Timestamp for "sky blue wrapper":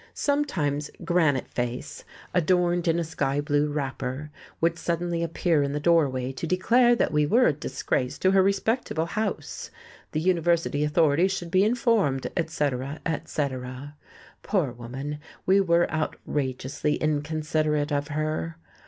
3.03-4.31